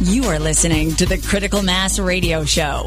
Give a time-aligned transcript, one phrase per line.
[0.00, 2.86] You are listening to the Critical Mass Radio Show,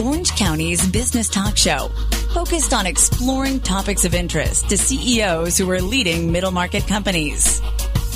[0.00, 1.88] Orange County's business talk show,
[2.32, 7.60] focused on exploring topics of interest to CEOs who are leading middle market companies.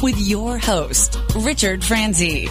[0.05, 2.47] With your host, Richard Franzi.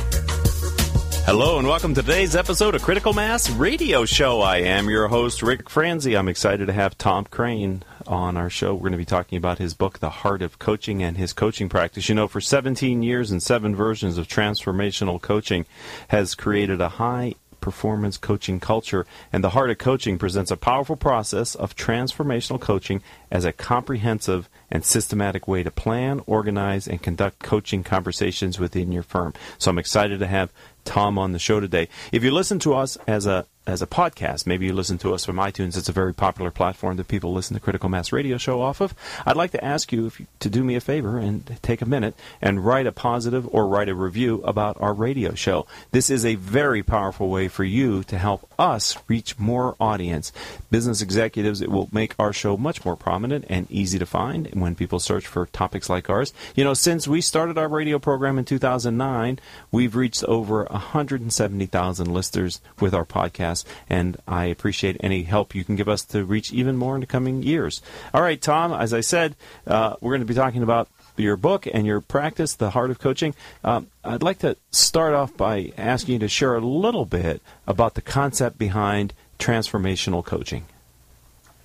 [1.23, 4.41] Hello and welcome to today's episode of Critical Mass Radio Show.
[4.41, 6.17] I am your host, Rick Franzi.
[6.17, 8.73] I'm excited to have Tom Crane on our show.
[8.73, 11.69] We're going to be talking about his book, The Heart of Coaching, and his coaching
[11.69, 12.09] practice.
[12.09, 15.65] You know, for 17 years and seven versions of transformational coaching
[16.09, 20.95] has created a high performance coaching culture, and the Heart of Coaching presents a powerful
[20.95, 27.39] process of transformational coaching as a comprehensive and systematic way to plan, organize, and conduct
[27.39, 29.33] coaching conversations within your firm.
[29.57, 30.53] So I'm excited to have
[30.85, 31.89] Tom on the show today.
[32.11, 34.47] If you listen to us as a as a podcast.
[34.47, 35.77] Maybe you listen to us from iTunes.
[35.77, 38.95] It's a very popular platform that people listen to Critical Mass Radio Show off of.
[39.25, 42.15] I'd like to ask you, you to do me a favor and take a minute
[42.41, 45.67] and write a positive or write a review about our radio show.
[45.91, 50.31] This is a very powerful way for you to help us reach more audience.
[50.71, 54.75] Business executives, it will make our show much more prominent and easy to find when
[54.75, 56.33] people search for topics like ours.
[56.55, 59.39] You know, since we started our radio program in 2009,
[59.71, 63.56] we've reached over 170,000 listeners with our podcast
[63.89, 67.07] and I appreciate any help you can give us to reach even more in the
[67.07, 67.81] coming years.
[68.13, 71.67] All right, Tom, as I said, uh, we're going to be talking about your book
[71.71, 73.33] and your practice, The Heart of Coaching.
[73.63, 77.95] Um, I'd like to start off by asking you to share a little bit about
[77.95, 80.65] the concept behind transformational coaching.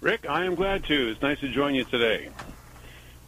[0.01, 1.11] Rick, I am glad to.
[1.11, 2.31] It's nice to join you today.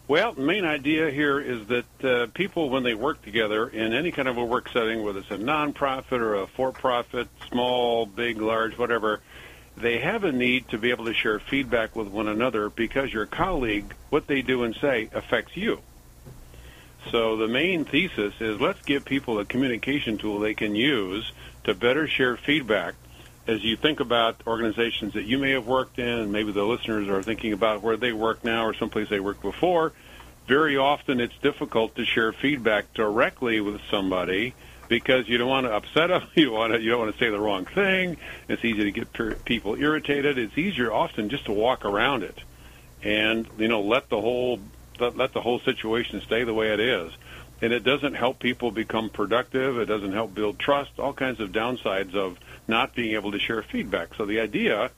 [0.07, 4.13] Well, the main idea here is that uh, people, when they work together in any
[4.13, 8.77] kind of a work setting, whether it's a nonprofit or a for-profit, small, big, large,
[8.77, 9.21] whatever,
[9.79, 13.25] they have a need to be able to share feedback with one another because your
[13.25, 15.81] colleague, what they do and say, affects you.
[17.11, 21.33] So the main thesis is let's give people a communication tool they can use
[21.65, 22.95] to better share feedback
[23.47, 27.09] as you think about organizations that you may have worked in, and maybe the listeners
[27.09, 29.93] are thinking about where they work now or someplace they worked before,
[30.47, 34.55] very often it's difficult to share feedback directly with somebody
[34.89, 36.23] because you don't want to upset them.
[36.35, 38.17] You want to you don't want to say the wrong thing.
[38.49, 40.39] It's easy to get people irritated.
[40.39, 42.39] It's easier often just to walk around it,
[43.03, 44.61] and you know let the whole
[45.01, 47.13] let, let the whole situation stay the way it is.
[47.63, 49.79] And it doesn't help people become productive.
[49.79, 50.99] It doesn't help build trust.
[50.99, 52.39] All kinds of downsides of
[52.69, 54.15] not being able to share feedback.
[54.17, 54.91] So the idea,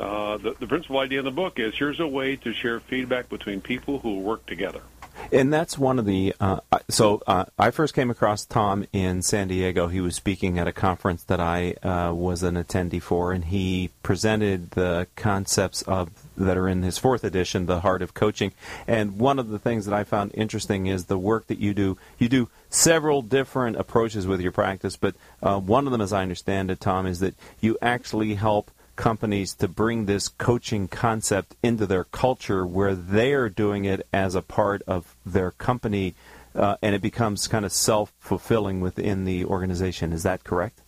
[0.00, 3.28] uh, the, the principal idea in the book is here's a way to share feedback
[3.28, 4.80] between people who work together.
[5.32, 6.34] And that's one of the.
[6.40, 9.88] Uh, so uh, I first came across Tom in San Diego.
[9.88, 13.90] He was speaking at a conference that I uh, was an attendee for, and he
[14.02, 18.52] presented the concepts of that are in his fourth edition, The Heart of Coaching.
[18.86, 21.98] And one of the things that I found interesting is the work that you do.
[22.18, 26.22] You do several different approaches with your practice, but uh, one of them, as I
[26.22, 31.86] understand it, Tom, is that you actually help companies to bring this coaching concept into
[31.86, 36.14] their culture where they are doing it as a part of their company
[36.54, 40.12] uh, and it becomes kind of self fulfilling within the organization.
[40.12, 40.82] Is that correct?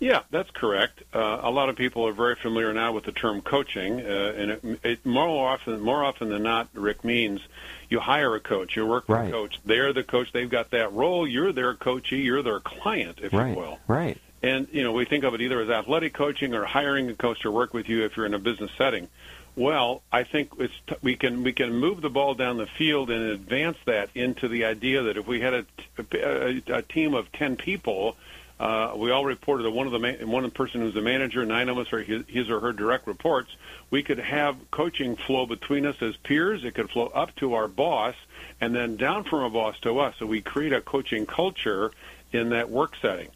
[0.00, 1.04] Yeah, that's correct.
[1.14, 4.50] Uh, a lot of people are very familiar now with the term coaching, uh, and
[4.50, 7.40] it, it, more often, more often than not, Rick means
[7.88, 9.28] you hire a coach, you work with right.
[9.28, 9.60] a coach.
[9.64, 11.28] They're the coach; they've got that role.
[11.28, 13.50] You're their coachee, you're their client, if right.
[13.50, 13.78] you will.
[13.86, 14.18] Right.
[14.42, 17.42] And you know, we think of it either as athletic coaching or hiring a coach
[17.42, 19.08] to work with you if you're in a business setting.
[19.54, 23.10] Well, I think it's t- we can we can move the ball down the field
[23.10, 25.66] and advance that into the idea that if we had
[25.98, 28.16] a, team of ten people
[28.58, 31.68] uh, we all reported that one of the man, one person who's the manager, nine
[31.68, 33.50] of us are his, his or her direct reports.
[33.90, 36.64] We could have coaching flow between us as peers.
[36.64, 38.14] It could flow up to our boss,
[38.60, 40.14] and then down from a boss to us.
[40.18, 41.90] So we create a coaching culture
[42.32, 43.28] in that work setting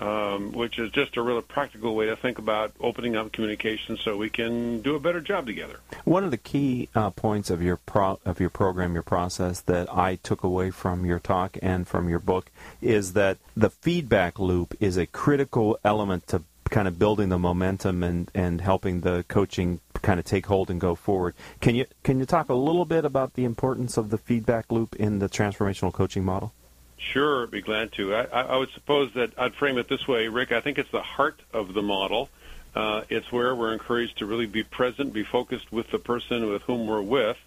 [0.00, 4.16] um, which is just a really practical way to think about opening up communication so
[4.16, 5.80] we can do a better job together.
[6.04, 9.92] One of the key uh, points of your pro- of your program, your process that
[9.92, 12.50] I took away from your talk and from your book
[12.80, 18.02] is that the feedback loop is a critical element to kind of building the momentum
[18.02, 21.34] and, and helping the coaching kind of take hold and go forward.
[21.60, 24.94] Can you can you talk a little bit about the importance of the feedback loop
[24.96, 26.52] in the transformational coaching model?
[26.98, 28.14] Sure, be glad to.
[28.14, 30.52] I, I would suppose that I'd frame it this way, Rick.
[30.52, 32.28] I think it's the heart of the model.
[32.74, 36.62] Uh, it's where we're encouraged to really be present, be focused with the person with
[36.62, 37.38] whom we're with,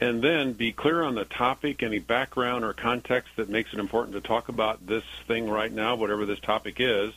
[0.00, 4.14] and then be clear on the topic, any background or context that makes it important
[4.14, 7.12] to talk about this thing right now, whatever this topic is.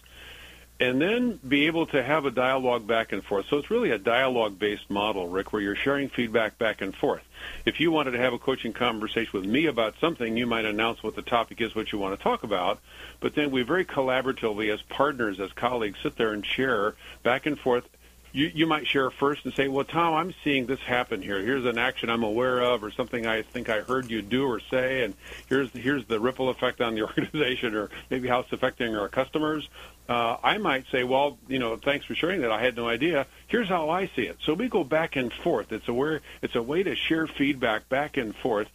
[0.82, 3.46] And then be able to have a dialogue back and forth.
[3.48, 7.22] So it's really a dialogue based model, Rick, where you're sharing feedback back and forth.
[7.68, 11.04] If you wanted to have a coaching conversation with me about something, you might announce
[11.04, 12.80] what the topic is, what you want to talk about.
[13.20, 17.60] But then we very collaboratively, as partners, as colleagues, sit there and share back and
[17.60, 17.88] forth
[18.34, 21.42] you, you might share first and say, well, Tom, I'm seeing this happen here.
[21.42, 24.60] Here's an action I'm aware of or something I think I heard you do or
[24.60, 25.14] say, and
[25.48, 29.68] here's, here's the ripple effect on the organization or maybe how it's affecting our customers
[30.10, 32.52] uh, I might say, well, you know, thanks for sharing that.
[32.52, 33.28] I had no idea.
[33.48, 34.38] Here's how I see it.
[34.44, 35.72] So we go back and forth.
[35.72, 38.68] It's a where it's a way to share feedback back and forth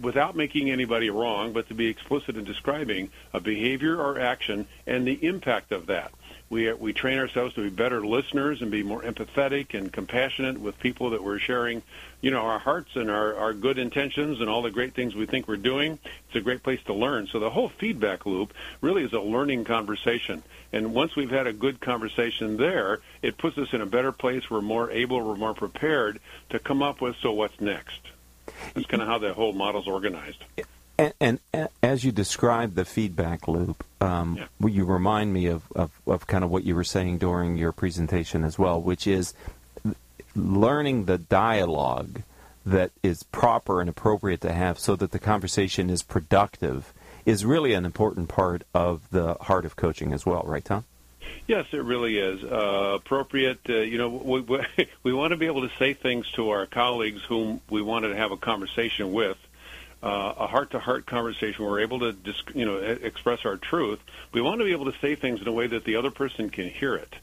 [0.00, 5.06] without making anybody wrong, but to be explicit in describing a behavior or action and
[5.06, 6.12] the impact of that.
[6.50, 10.78] We, we train ourselves to be better listeners and be more empathetic and compassionate with
[10.78, 11.82] people that we're sharing,
[12.20, 15.26] you know, our hearts and our, our good intentions and all the great things we
[15.26, 15.98] think we're doing.
[16.28, 17.26] It's a great place to learn.
[17.26, 20.42] So the whole feedback loop really is a learning conversation.
[20.72, 24.50] And once we've had a good conversation there, it puts us in a better place.
[24.50, 26.20] We're more able, we're more prepared
[26.50, 28.00] to come up with, so what's next?
[28.74, 30.44] That's kind of how the whole model's organized.
[30.96, 34.68] And, and, and, as you describe the feedback loop, um, yeah.
[34.68, 38.44] you remind me of, of, of, kind of what you were saying during your presentation
[38.44, 39.34] as well, which is
[40.36, 42.22] learning the dialogue
[42.64, 46.92] that is proper and appropriate to have so that the conversation is productive
[47.26, 50.84] is really an important part of the heart of coaching as well, right, Tom?
[51.46, 53.60] Yes, it really is uh, appropriate.
[53.68, 54.60] Uh, you know, we, we,
[55.02, 58.16] we want to be able to say things to our colleagues whom we wanted to
[58.16, 59.36] have a conversation with
[60.04, 61.64] uh, a heart-to-heart conversation.
[61.64, 64.00] We're able to, disc, you know, express our truth.
[64.32, 66.50] We want to be able to say things in a way that the other person
[66.50, 67.14] can hear it.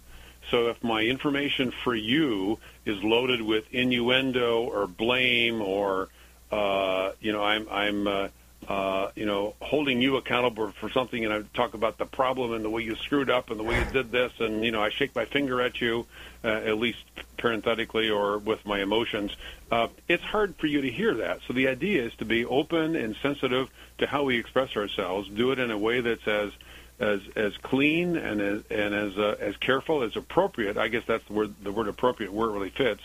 [0.49, 6.09] So if my information for you is loaded with innuendo or blame or,
[6.51, 8.27] uh, you know, I'm, I'm uh,
[8.67, 12.63] uh, you know, holding you accountable for something, and I talk about the problem and
[12.63, 14.89] the way you screwed up and the way you did this, and you know, I
[14.89, 16.05] shake my finger at you,
[16.43, 17.03] uh, at least
[17.37, 19.35] parenthetically or with my emotions.
[19.71, 21.39] Uh, it's hard for you to hear that.
[21.47, 25.27] So the idea is to be open and sensitive to how we express ourselves.
[25.29, 26.51] Do it in a way that's as
[27.01, 30.77] as as clean and as and as uh, as careful as appropriate.
[30.77, 33.01] I guess that's the word the word appropriate where it really fits,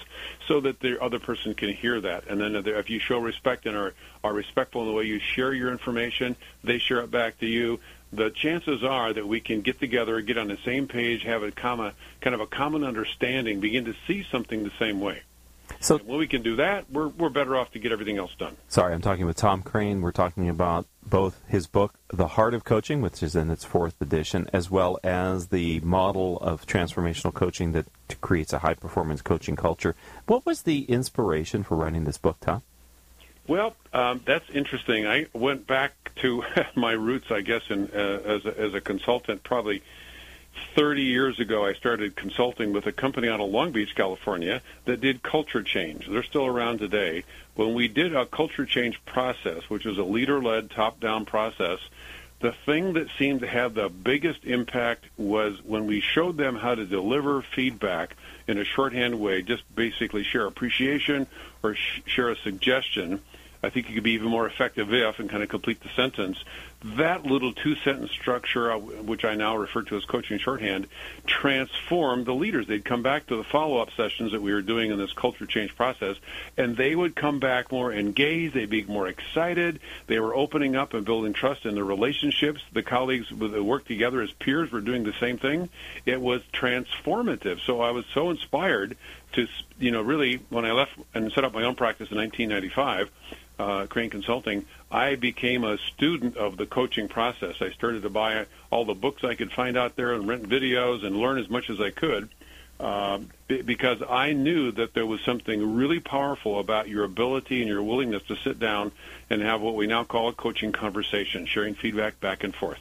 [0.47, 2.29] so that the other person can hear that.
[2.29, 5.53] And then if you show respect and are are respectful in the way you share
[5.53, 7.81] your information, they share it back to you.
[8.13, 11.51] The chances are that we can get together, get on the same page, have a
[11.51, 15.23] common kind of a common understanding, begin to see something the same way.
[15.81, 18.57] So when we can do that, we're we're better off to get everything else done.
[18.69, 20.01] Sorry, I'm talking with Tom Crane.
[20.01, 24.01] We're talking about both his book, The Heart of Coaching, which is in its fourth
[24.01, 27.87] edition, as well as the model of transformational coaching that
[28.21, 29.95] creates a high performance coaching culture.
[30.27, 32.63] What was the inspiration for writing this book, Tom?
[33.47, 35.07] Well, um, that's interesting.
[35.07, 36.43] I went back to
[36.75, 39.83] my roots, I guess, in, uh, as, a, as a consultant probably
[40.75, 45.01] 30 years ago, I started consulting with a company out of Long Beach, California, that
[45.01, 46.07] did culture change.
[46.09, 47.25] They're still around today.
[47.55, 51.79] When we did a culture change process, which was a leader led, top down process,
[52.41, 56.75] the thing that seemed to have the biggest impact was when we showed them how
[56.75, 58.15] to deliver feedback
[58.47, 61.27] in a shorthand way, just basically share appreciation
[61.63, 63.21] or sh- share a suggestion.
[63.63, 66.45] I think it could be even more effective if, and kind of complete the sentence,
[66.85, 70.87] that little two sentence structure, uh, which I now refer to as coaching shorthand,
[71.27, 72.67] transformed the leaders.
[72.67, 75.47] They'd come back to the follow up sessions that we were doing in this culture
[75.47, 76.17] change process,
[76.57, 78.55] and they would come back more engaged.
[78.55, 79.81] They'd be more excited.
[80.07, 82.61] They were opening up and building trust in their relationships.
[82.73, 85.69] The colleagues that worked together as peers were doing the same thing.
[86.05, 87.61] It was transformative.
[87.65, 88.97] So I was so inspired
[89.33, 89.49] to,
[89.79, 93.11] you know, really, when I left and set up my own practice in 1995,
[93.59, 97.57] uh, Crane Consulting, I became a student of the coaching process.
[97.61, 101.05] I started to buy all the books I could find out there and rent videos
[101.05, 102.29] and learn as much as I could
[102.79, 107.83] uh, because I knew that there was something really powerful about your ability and your
[107.83, 108.93] willingness to sit down
[109.31, 112.79] and have what we now call a coaching conversation, sharing feedback back and forth.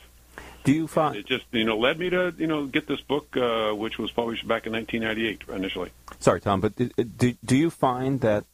[0.66, 3.38] Do you find it just you know led me to you know get this book,
[3.38, 5.92] uh, which was published back in 1998 initially.
[6.20, 8.46] Sorry, Tom, but do, do you find that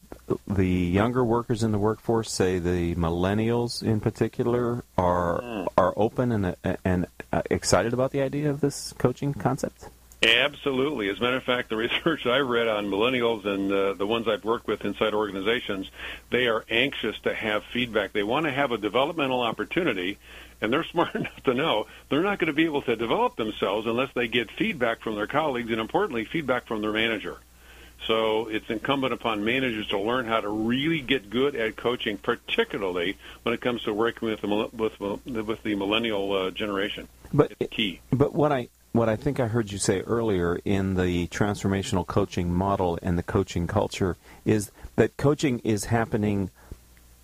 [0.48, 5.68] the younger workers in the workforce, say the millennials in particular, are mm.
[5.78, 9.90] are open and and uh, excited about the idea of this coaching concept?
[10.24, 11.10] Absolutely.
[11.10, 14.28] As a matter of fact, the research I've read on millennials and uh, the ones
[14.28, 15.90] I've worked with inside organizations,
[16.30, 18.14] they are anxious to have feedback.
[18.14, 20.20] They want to have a developmental opportunity,
[20.62, 23.88] and they're smart enough to know they're not going to be able to develop themselves
[23.88, 27.38] unless they get feedback from their colleagues and, importantly, feedback from their manager.
[28.08, 33.18] So it's incumbent upon managers to learn how to really get good at coaching, particularly
[33.44, 37.08] when it comes to working with the with with the millennial uh, generation.
[37.34, 38.02] But it's key.
[38.12, 42.54] But what I what I think I heard you say earlier in the transformational coaching
[42.54, 46.50] model and the coaching culture is that coaching is happening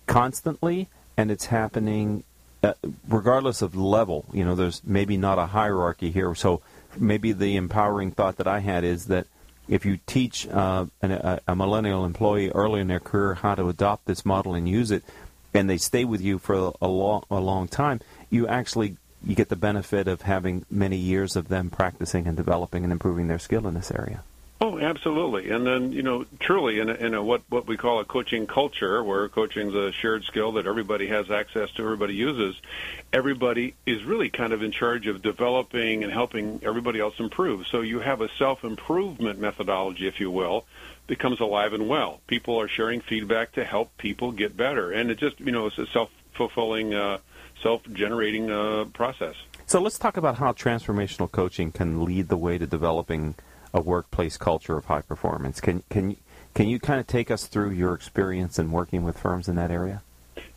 [0.06, 2.24] constantly and it's happening
[2.62, 2.74] uh,
[3.08, 4.24] regardless of level.
[4.32, 6.34] You know, there's maybe not a hierarchy here.
[6.34, 6.62] So
[6.96, 9.26] maybe the empowering thought that I had is that
[9.68, 13.68] if you teach uh, an, a, a millennial employee early in their career how to
[13.68, 15.02] adopt this model and use it,
[15.54, 19.48] and they stay with you for a long, a long time, you actually you get
[19.48, 23.66] the benefit of having many years of them practicing and developing and improving their skill
[23.66, 24.22] in this area.
[24.60, 25.50] Oh, absolutely.
[25.50, 28.48] And then, you know, truly in a, in a what what we call a coaching
[28.48, 32.60] culture, where coaching is a shared skill that everybody has access to, everybody uses,
[33.12, 37.68] everybody is really kind of in charge of developing and helping everybody else improve.
[37.68, 40.64] So you have a self improvement methodology, if you will,
[41.06, 42.20] becomes alive and well.
[42.26, 45.78] People are sharing feedback to help people get better, and it just you know it's
[45.78, 47.18] a self fulfilling, uh,
[47.62, 49.36] self generating uh, process.
[49.66, 53.36] So let's talk about how transformational coaching can lead the way to developing
[53.72, 55.60] a workplace culture of high performance.
[55.60, 56.16] Can can
[56.54, 59.70] can you kind of take us through your experience in working with firms in that
[59.70, 60.02] area?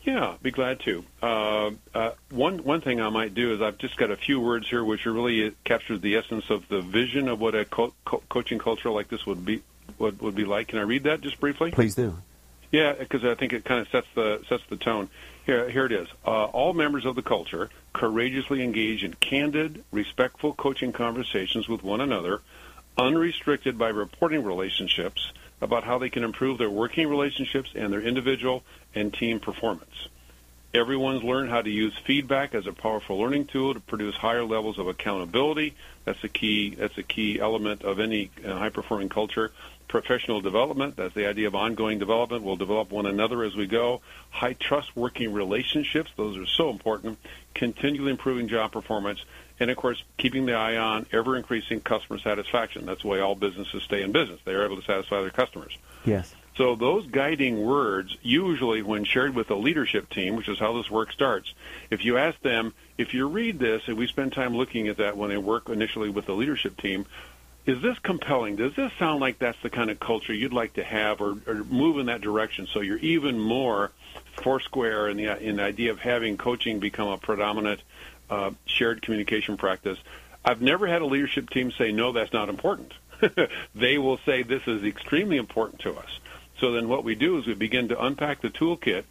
[0.04, 1.04] Yeah, be glad to.
[1.22, 4.68] Uh, uh, one one thing I might do is I've just got a few words
[4.68, 8.58] here which really captures the essence of the vision of what a co- co- coaching
[8.58, 9.62] culture like this would be
[10.00, 10.70] would, would be like.
[10.70, 11.72] Can I read that just briefly?
[11.72, 12.18] Please do.
[12.72, 15.10] Yeah, because I think it kind of sets the sets the tone.
[15.46, 16.08] Here, here it is.
[16.26, 22.00] Uh, all members of the culture courageously engage in candid, respectful coaching conversations with one
[22.00, 22.42] another
[23.02, 28.64] unrestricted by reporting relationships about how they can improve their working relationships and their individual
[28.96, 30.08] and team performance.
[30.74, 34.80] Everyone's learned how to use feedback as a powerful learning tool to produce higher levels
[34.80, 35.76] of accountability.
[36.06, 36.76] That's a key.
[36.76, 39.52] That's a key element of any uh, high-performing culture.
[39.88, 40.96] Professional development.
[40.96, 42.44] That's the idea of ongoing development.
[42.44, 44.02] We'll develop one another as we go.
[44.30, 46.12] High trust working relationships.
[46.16, 47.20] Those are so important.
[47.54, 49.20] Continually improving job performance
[49.62, 52.88] and of course, keeping the eye on ever increasing customer satisfaction.
[52.88, 54.40] That's the way all businesses stay in business.
[54.44, 55.78] They are able to satisfy their customers.
[56.04, 56.34] Yes.
[56.58, 60.90] So those guiding words, usually when shared with a leadership team, which is how this
[60.90, 61.54] work starts,
[61.92, 65.16] if you ask them, if you read this, and we spend time looking at that
[65.16, 67.06] when they work initially with the leadership team,
[67.66, 68.56] is this compelling?
[68.56, 71.64] Does this sound like that's the kind of culture you'd like to have or, or
[71.66, 73.92] move in that direction so you're even more
[74.42, 77.82] foursquare in the, in the idea of having coaching become a predominant
[78.30, 80.00] uh, shared communication practice.
[80.44, 82.94] I've never had a leadership team say, no, that's not important.
[83.76, 86.20] they will say, this is extremely important to us.
[86.60, 89.04] So then what we do is we begin to unpack the toolkit.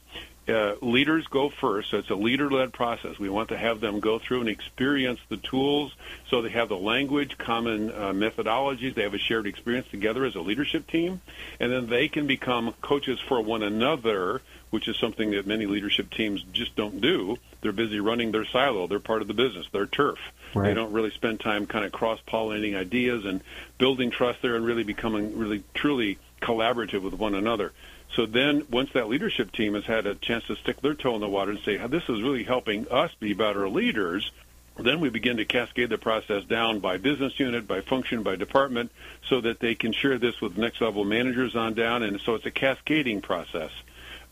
[0.49, 3.19] Uh, leaders go first, so it's a leader-led process.
[3.19, 5.95] We want to have them go through and experience the tools
[6.29, 10.35] so they have the language, common uh, methodologies, they have a shared experience together as
[10.35, 11.21] a leadership team,
[11.61, 16.11] and then they can become coaches for one another which is something that many leadership
[16.11, 17.37] teams just don't do.
[17.61, 18.87] They're busy running their silo.
[18.87, 19.67] They're part of the business.
[19.73, 20.19] They're turf.
[20.55, 20.69] Right.
[20.69, 23.43] They don't really spend time kind of cross pollinating ideas and
[23.79, 27.73] building trust there and really becoming really truly collaborative with one another.
[28.17, 31.21] So then, once that leadership team has had a chance to stick their toe in
[31.21, 34.31] the water and say, "This is really helping us be better leaders,"
[34.77, 38.91] then we begin to cascade the process down by business unit, by function, by department,
[39.29, 42.03] so that they can share this with next level managers on down.
[42.03, 43.71] And so it's a cascading process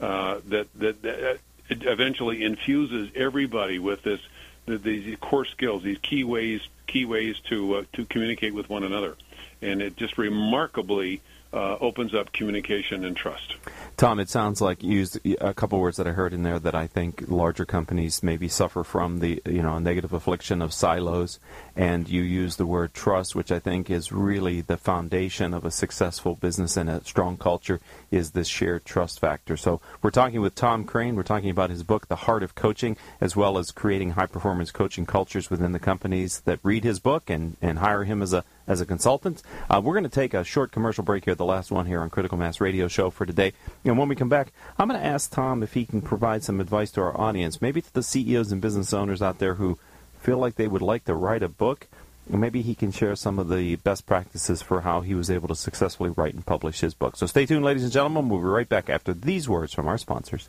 [0.00, 1.38] uh, that, that, that
[1.70, 4.20] eventually infuses everybody with this
[4.66, 9.16] these core skills, these key ways key ways to uh, to communicate with one another,
[9.62, 13.56] and it just remarkably uh, opens up communication and trust.
[13.96, 16.74] Tom, it sounds like you used a couple words that I heard in there that
[16.74, 21.40] I think larger companies maybe suffer from the you know negative affliction of silos,
[21.74, 25.70] and you use the word trust, which I think is really the foundation of a
[25.70, 29.56] successful business and a strong culture is this shared trust factor.
[29.56, 31.16] So we're talking with Tom Crane.
[31.16, 34.70] We're talking about his book, The Heart of Coaching, as well as creating high performance
[34.70, 38.44] coaching cultures within the companies that read his book and, and hire him as a
[38.68, 39.42] as a consultant.
[39.68, 42.10] Uh, we're going to take a short commercial break here, the last one here on
[42.10, 43.52] Critical Mass Radio Show for today.
[43.84, 46.60] And when we come back, I'm going to ask Tom if he can provide some
[46.60, 49.78] advice to our audience, maybe to the CEOs and business owners out there who
[50.20, 51.86] feel like they would like to write a book.
[52.28, 55.54] Maybe he can share some of the best practices for how he was able to
[55.54, 57.16] successfully write and publish his book.
[57.16, 58.28] So stay tuned, ladies and gentlemen.
[58.28, 60.48] We'll be right back after these words from our sponsors.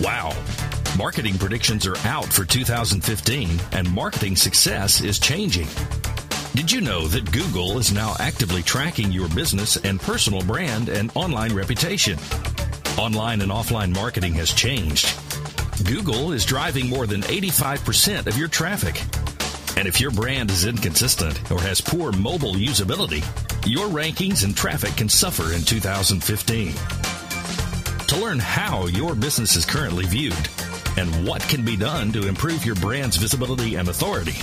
[0.00, 0.32] Wow.
[0.98, 5.68] Marketing predictions are out for 2015, and marketing success is changing.
[6.54, 11.10] Did you know that Google is now actively tracking your business and personal brand and
[11.16, 12.18] online reputation?
[12.96, 15.12] Online and offline marketing has changed.
[15.84, 19.00] Google is driving more than 85% of your traffic.
[19.76, 23.24] And if your brand is inconsistent or has poor mobile usability,
[23.66, 27.03] your rankings and traffic can suffer in 2015.
[28.08, 30.36] To learn how your business is currently viewed
[30.96, 34.36] and what can be done to improve your brand's visibility and authority,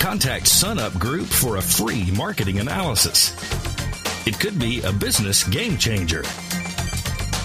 [0.00, 3.34] contact SunUp Group for a free marketing analysis.
[4.26, 6.22] It could be a business game changer.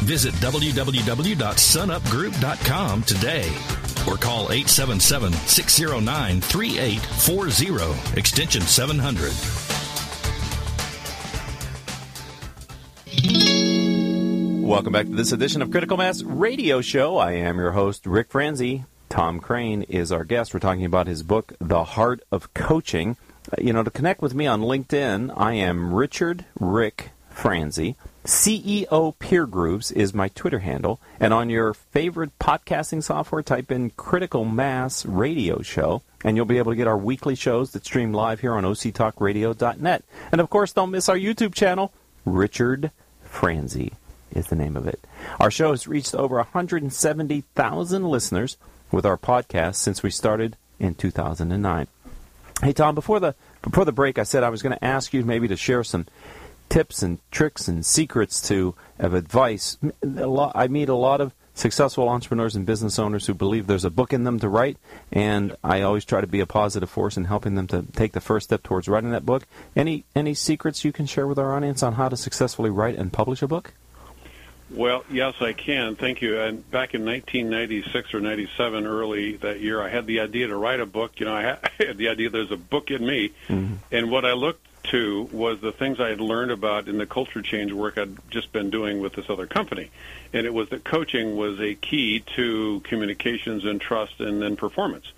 [0.02, 3.48] Visit www.sunupgroup.com today
[4.08, 9.61] or call 877 609 3840, extension 700.
[14.72, 17.18] Welcome back to this edition of Critical Mass Radio Show.
[17.18, 18.86] I am your host, Rick Franzi.
[19.10, 20.54] Tom Crane is our guest.
[20.54, 23.18] We're talking about his book, The Heart of Coaching.
[23.52, 27.98] Uh, you know, to connect with me on LinkedIn, I am Richard Rick Franzi.
[28.24, 31.02] CEO Peer Grooves is my Twitter handle.
[31.20, 36.60] And on your favorite podcasting software, type in Critical Mass Radio Show, and you'll be
[36.60, 40.06] able to get our weekly shows that stream live here on octalkradio.net.
[40.32, 41.92] And of course, don't miss our YouTube channel,
[42.24, 42.92] Richard
[43.26, 43.92] Franzi
[44.32, 45.00] is the name of it.
[45.40, 48.58] Our show has reached over 170,000 listeners
[48.92, 51.88] with our podcast since we started in 2009.
[52.62, 55.24] Hey Tom, before the before the break, I said I was going to ask you
[55.24, 56.06] maybe to share some
[56.70, 59.78] tips and tricks and secrets to of advice.
[60.04, 63.90] Lot, I meet a lot of successful entrepreneurs and business owners who believe there's a
[63.90, 64.78] book in them to write,
[65.12, 68.22] and I always try to be a positive force in helping them to take the
[68.22, 69.44] first step towards writing that book.
[69.76, 73.12] Any any secrets you can share with our audience on how to successfully write and
[73.12, 73.74] publish a book?
[74.74, 75.96] Well, yes, I can.
[75.96, 76.40] Thank you.
[76.40, 80.80] And back in 1996 or 97, early that year, I had the idea to write
[80.80, 81.20] a book.
[81.20, 83.76] You know, I had the idea there's a book in me, mm-hmm.
[83.92, 87.42] and what I looked to was the things I had learned about in the culture
[87.42, 89.92] change work I'd just been doing with this other company,
[90.34, 95.12] and it was that coaching was a key to communications and trust and then performance.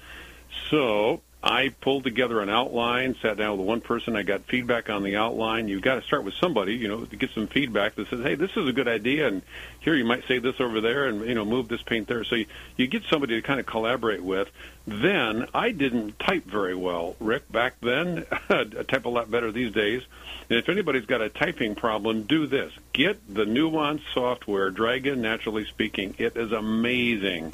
[0.70, 4.16] So I pulled together an outline, sat down with one person.
[4.16, 5.68] I got feedback on the outline.
[5.68, 8.36] You've got to start with somebody, you know, to get some feedback that says, "Hey,
[8.36, 9.42] this is a good idea," and
[9.82, 12.24] here you might say this over there, and you know, move this paint there.
[12.24, 12.46] So you,
[12.78, 14.50] you get somebody to kind of collaborate with.
[14.88, 17.52] Then I didn't type very well, Rick.
[17.52, 20.02] Back then, I type a lot better these days.
[20.50, 26.22] And if anybody's got a typing problem, do this: get the Nuance software, Dragon NaturallySpeaking.
[26.22, 27.54] It is amazing.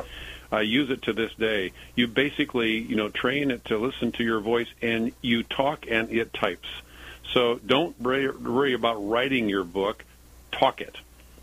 [0.52, 1.74] I use it to this day.
[1.96, 6.10] You basically, you know, train it to listen to your voice, and you talk, and
[6.12, 6.68] it types.
[7.34, 10.04] So don't worry about writing your book.
[10.52, 10.96] Talk it.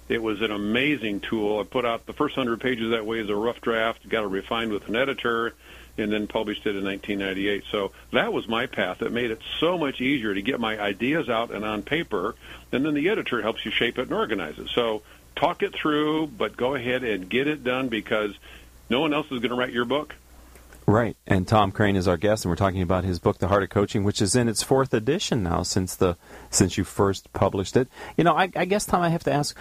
[0.09, 1.61] It was an amazing tool.
[1.61, 4.29] I put out the first hundred pages that way as a rough draft, got it
[4.29, 5.55] refined with an editor,
[5.99, 7.65] and then published it in 1998.
[7.71, 9.03] So that was my path.
[9.03, 12.35] It made it so much easier to get my ideas out and on paper,
[12.71, 14.69] and then the editor helps you shape it and organize it.
[14.69, 15.03] So
[15.35, 18.35] talk it through, but go ahead and get it done because
[18.89, 20.15] no one else is going to write your book.
[20.87, 23.65] Right, and Tom Crane is our guest, and we're talking about his book, The Heart
[23.65, 26.17] of Coaching, which is in its fourth edition now since the
[26.49, 27.89] since you first published it.
[28.17, 29.57] You know, I, I guess Tom, I have to ask,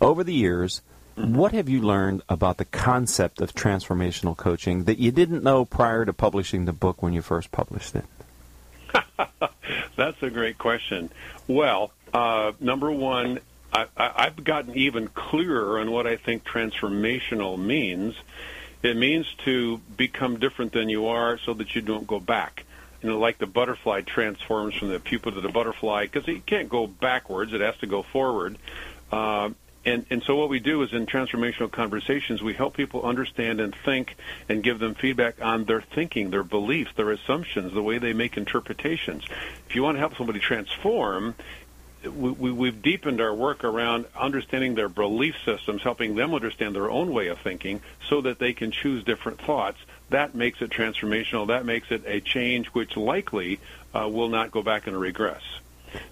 [0.00, 0.82] over the years,
[1.16, 6.04] what have you learned about the concept of transformational coaching that you didn't know prior
[6.04, 8.04] to publishing the book when you first published it?
[9.96, 11.10] That's a great question.
[11.48, 13.40] Well, uh, number one,
[13.72, 18.14] I, have gotten even clearer on what I think transformational means.
[18.82, 22.64] It means to become different than you are so that you don't go back.
[23.02, 26.68] You know, like the butterfly transforms from the pupa to the butterfly because it can't
[26.68, 28.58] go backwards; it has to go forward.
[29.10, 29.50] Uh,
[29.84, 33.74] and, and so what we do is in transformational conversations, we help people understand and
[33.84, 34.14] think
[34.46, 38.36] and give them feedback on their thinking, their beliefs, their assumptions, the way they make
[38.36, 39.24] interpretations.
[39.68, 41.34] If you want to help somebody transform,
[42.04, 46.90] we, we, have deepened our work around understanding their belief systems, helping them understand their
[46.90, 49.78] own way of thinking so that they can choose different thoughts.
[50.08, 51.48] That makes it transformational.
[51.48, 53.60] That makes it a change which likely
[53.94, 55.42] uh, will not go back and regress.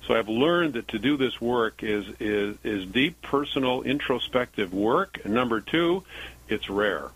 [0.07, 5.19] So I've learned that to do this work is, is, is deep personal introspective work.
[5.25, 6.05] And number two,
[6.49, 7.11] it's rare.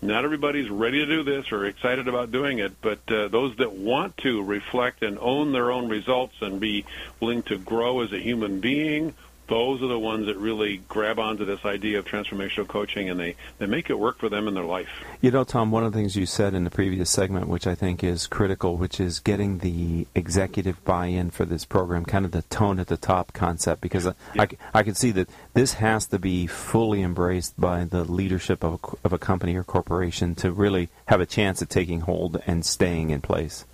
[0.00, 3.72] Not everybody's ready to do this or excited about doing it, but uh, those that
[3.72, 6.84] want to reflect and own their own results and be
[7.18, 9.14] willing to grow as a human being
[9.48, 13.34] those are the ones that really grab onto this idea of transformational coaching and they,
[13.58, 14.88] they make it work for them in their life.
[15.20, 17.74] You know, Tom, one of the things you said in the previous segment, which I
[17.74, 22.30] think is critical, which is getting the executive buy in for this program, kind of
[22.30, 26.06] the tone at the top concept, because I, I, I can see that this has
[26.08, 30.52] to be fully embraced by the leadership of a, of a company or corporation to
[30.52, 33.64] really have a chance at taking hold and staying in place.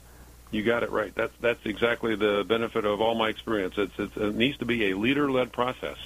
[0.54, 1.12] You got it right.
[1.12, 3.74] That's that's exactly the benefit of all my experience.
[3.76, 5.96] It's, it's it needs to be a leader-led process.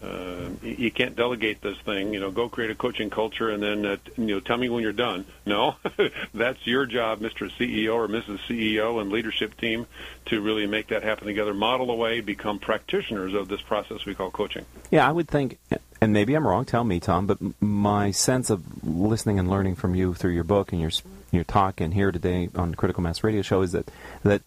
[0.00, 2.14] Uh, you can't delegate this thing.
[2.14, 4.84] You know, go create a coaching culture and then uh, you know tell me when
[4.84, 5.24] you're done.
[5.44, 5.74] No,
[6.34, 7.50] that's your job, Mr.
[7.50, 8.38] CEO or Mrs.
[8.46, 9.88] CEO and leadership team,
[10.26, 11.52] to really make that happen together.
[11.52, 14.64] Model the way, become practitioners of this process we call coaching.
[14.92, 15.58] Yeah, I would think,
[16.00, 16.64] and maybe I'm wrong.
[16.64, 20.72] Tell me, Tom, but my sense of listening and learning from you through your book
[20.72, 20.90] and your
[21.32, 23.90] your talk and here today on Critical Mass Radio Show is that
[24.22, 24.42] that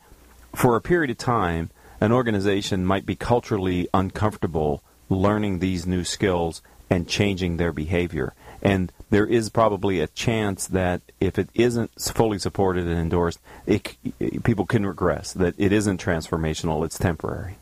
[0.55, 1.69] for a period of time,
[2.01, 8.33] an organization might be culturally uncomfortable learning these new skills and changing their behavior.
[8.61, 13.95] And there is probably a chance that if it isn't fully supported and endorsed, it,
[14.43, 15.33] people can regress.
[15.33, 17.55] That it isn't transformational; it's temporary.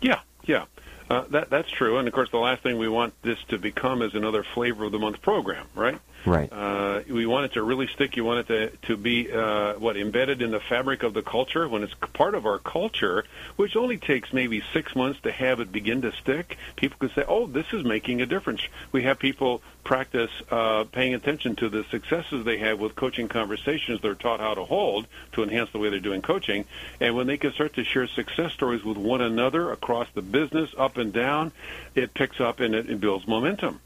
[0.00, 0.64] Yeah, yeah.
[1.10, 4.02] Uh, that that's true, and of course, the last thing we want this to become
[4.02, 5.98] is another flavor of the month program, right?
[6.26, 6.52] Right.
[6.52, 8.16] Uh, we want it to really stick.
[8.16, 11.68] You want it to to be uh, what embedded in the fabric of the culture.
[11.68, 13.24] When it's part of our culture,
[13.56, 17.24] which only takes maybe six months to have it begin to stick, people can say,
[17.26, 21.84] "Oh, this is making a difference." We have people practice uh, paying attention to the
[21.84, 25.88] successes they have with coaching conversations they're taught how to hold to enhance the way
[25.88, 26.64] they're doing coaching,
[27.00, 30.70] and when they can start to share success stories with one another across the business,
[30.76, 31.52] up and down,
[31.94, 33.80] it picks up and it, it builds momentum.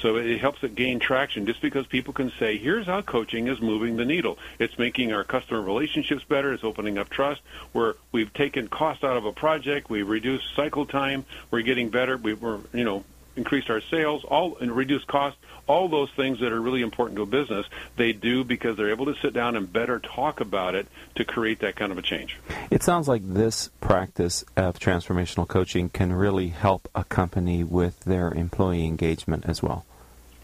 [0.00, 3.60] So it helps it gain traction just because people can say, here's how coaching is
[3.60, 4.38] moving the needle.
[4.58, 6.52] It's making our customer relationships better.
[6.52, 7.40] It's opening up trust.
[7.72, 9.88] Where we've taken cost out of a project.
[9.88, 11.24] We've reduced cycle time.
[11.50, 12.16] We're getting better.
[12.16, 13.04] We, we're, you know,
[13.36, 17.22] increased our sales, all and reduced costs, all those things that are really important to
[17.22, 20.86] a business, they do because they're able to sit down and better talk about it
[21.16, 22.38] to create that kind of a change.
[22.70, 28.30] It sounds like this practice of transformational coaching can really help a company with their
[28.30, 29.84] employee engagement as well.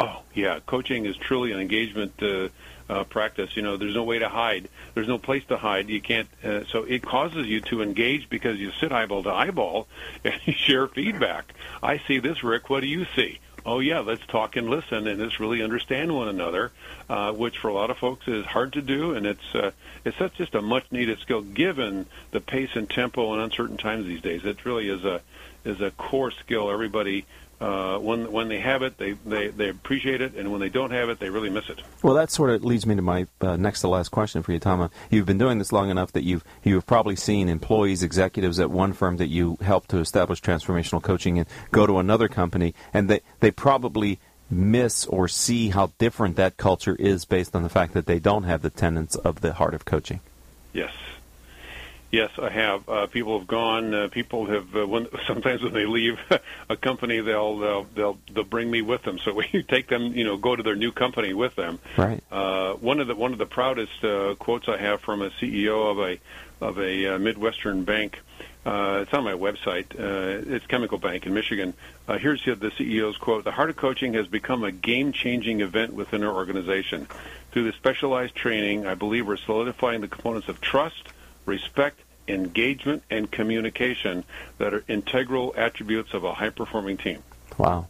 [0.00, 0.58] Oh, yeah.
[0.66, 2.48] Coaching is truly an engagement uh,
[2.88, 3.56] uh, practice.
[3.56, 4.68] You know, there's no way to hide.
[4.94, 5.88] There's no place to hide.
[5.88, 6.28] You can't.
[6.42, 9.86] Uh, so it causes you to engage because you sit eyeball to eyeball
[10.24, 11.52] and you share feedback.
[11.82, 12.70] I see this, Rick.
[12.70, 13.38] What do you see?
[13.64, 16.72] Oh yeah, let's talk and listen, and let's really understand one another,
[17.08, 19.70] uh, which for a lot of folks is hard to do, and it's uh,
[20.04, 24.06] it's such just a much needed skill given the pace and tempo and uncertain times
[24.06, 24.44] these days.
[24.44, 25.20] It really is a
[25.64, 27.24] is a core skill everybody
[27.62, 30.90] uh, when when they have it, they, they, they appreciate it, and when they don't
[30.90, 31.80] have it, they really miss it.
[32.02, 34.58] Well, that sort of leads me to my uh, next to last question for you,
[34.58, 34.90] Tama.
[35.10, 38.92] You've been doing this long enough that you've you've probably seen employees, executives at one
[38.92, 43.20] firm that you helped to establish transformational coaching, and go to another company, and they
[43.38, 44.18] they probably
[44.50, 48.42] miss or see how different that culture is based on the fact that they don't
[48.42, 50.18] have the tenets of the heart of coaching.
[50.72, 50.92] Yes,
[52.12, 52.86] Yes, I have.
[52.86, 53.94] Uh, people have gone.
[53.94, 54.76] Uh, people have.
[54.76, 56.20] Uh, when, sometimes when they leave
[56.68, 59.18] a company, they'll they'll they'll they'll bring me with them.
[59.18, 61.80] So we take them, you know, go to their new company with them.
[61.96, 62.22] Right.
[62.30, 65.90] Uh, one of the one of the proudest uh, quotes I have from a CEO
[65.90, 66.20] of a
[66.60, 68.20] of a uh, Midwestern bank.
[68.64, 69.98] Uh, it's on my website.
[69.98, 71.74] Uh, it's Chemical Bank in Michigan.
[72.06, 76.22] Uh, here's the CEO's quote: "The heart of coaching has become a game-changing event within
[76.22, 77.08] our organization.
[77.52, 81.08] Through the specialized training, I believe we're solidifying the components of trust."
[81.46, 84.24] Respect, engagement, and communication
[84.58, 87.22] that are integral attributes of a high performing team.
[87.58, 87.88] Wow.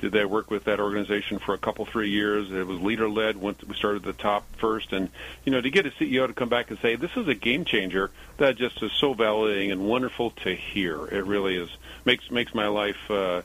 [0.00, 2.50] did I work with that organization for a couple three years.
[2.50, 3.36] It was leader led.
[3.36, 5.08] Went we started at the top first, and
[5.44, 7.64] you know to get a CEO to come back and say this is a game
[7.64, 11.06] changer, that just is so validating and wonderful to hear.
[11.06, 11.70] It really is
[12.04, 13.10] makes makes my life.
[13.10, 13.42] Uh,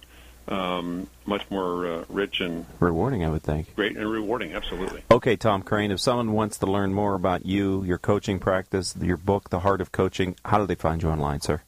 [0.50, 3.76] um, much more uh, rich and rewarding, I would think.
[3.76, 5.04] Great and rewarding, absolutely.
[5.12, 9.18] Okay, Tom Crane, if someone wants to learn more about you, your coaching practice, your
[9.18, 11.62] book, The Heart of Coaching, how do they find you online, sir?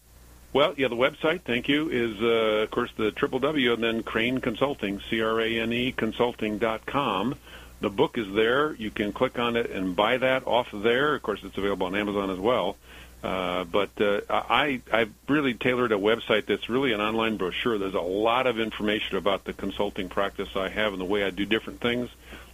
[0.54, 4.04] Well, yeah, the website, thank you, is, uh, of course, the triple W and then
[4.04, 7.36] Crane Consulting, C R A N E Consulting.com.
[7.80, 8.74] The book is there.
[8.74, 11.16] You can click on it and buy that off there.
[11.16, 12.76] Of course, it's available on Amazon as well.
[13.24, 17.78] Uh, but uh, I, I've really tailored a website that's really an online brochure.
[17.78, 21.30] There's a lot of information about the consulting practice I have and the way I
[21.30, 22.10] do different things,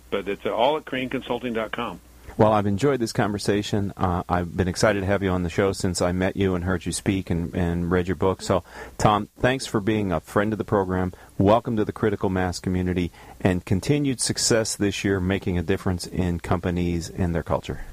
[0.09, 2.01] but it's all at craneconsulting.com.
[2.37, 3.93] Well, I've enjoyed this conversation.
[3.97, 6.65] Uh, I've been excited to have you on the show since I met you and
[6.65, 8.43] heard you speak and, and read your book.
[8.43, 8.63] So,
[8.99, 11.13] Tom, thanks for being a friend of the program.
[11.39, 16.39] Welcome to the critical mass community and continued success this year making a difference in
[16.39, 17.85] companies and their culture.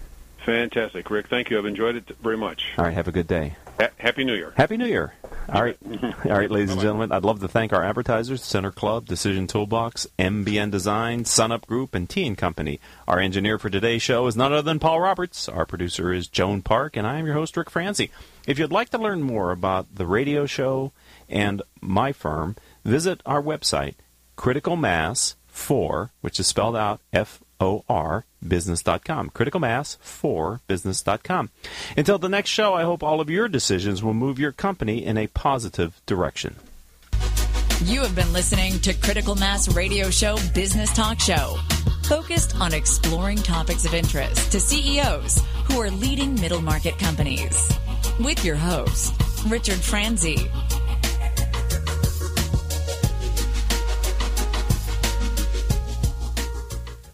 [0.45, 1.29] Fantastic, Rick.
[1.29, 1.59] Thank you.
[1.59, 2.73] I've enjoyed it very much.
[2.79, 2.95] All right.
[2.95, 3.57] Have a good day.
[3.81, 4.53] Ha- Happy New Year.
[4.57, 5.15] Happy New Year.
[5.49, 5.77] All right.
[6.25, 10.07] All right, ladies and gentlemen, I'd love to thank our advertisers, Center Club, Decision Toolbox,
[10.19, 12.79] MBN Design, Sunup Group, and T & Company.
[13.09, 15.49] Our engineer for today's show is none other than Paul Roberts.
[15.49, 18.11] Our producer is Joan Park, and I am your host, Rick Franzi.
[18.47, 20.93] If you'd like to learn more about the radio show
[21.29, 23.95] and my firm, visit our website,
[24.37, 29.31] Critical Mass 4, which is spelled out F O-R, business.com.
[29.31, 31.51] Critical mass for business.com.
[31.97, 35.17] Until the next show, I hope all of your decisions will move your company in
[35.17, 36.57] a positive direction.
[37.83, 41.57] You have been listening to Critical Mass Radio Show Business Talk Show,
[42.05, 47.73] focused on exploring topics of interest to CEOs who are leading middle market companies.
[48.21, 49.15] With your host,
[49.49, 50.49] Richard Franzi.